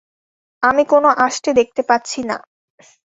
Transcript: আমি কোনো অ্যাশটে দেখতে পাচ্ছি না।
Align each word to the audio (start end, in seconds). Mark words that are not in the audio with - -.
আমি 0.63 0.83
কোনো 0.85 1.09
অ্যাশটে 1.17 1.51
দেখতে 1.59 1.81
পাচ্ছি 1.89 2.19
না। 2.29 2.37